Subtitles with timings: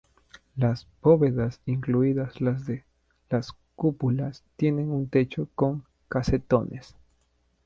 [0.55, 2.83] Las bóvedas, incluidas las de
[3.29, 6.95] las cúpulas, tienen un techo con casetones.